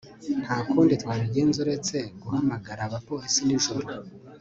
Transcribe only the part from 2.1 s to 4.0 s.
guhamagara abapolisi nijoro